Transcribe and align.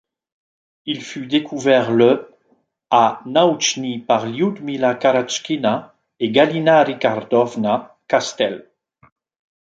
Il 0.87 1.03
fut 1.03 1.27
découvert 1.27 1.91
le 1.91 2.33
à 2.89 3.21
Naoutchnyï 3.27 3.99
par 3.99 4.25
Lioudmila 4.25 4.95
Karatchkina 4.95 5.93
et 6.19 6.31
Galina 6.31 6.81
Ričardovna 6.81 7.95
Kastel'. 8.07 8.67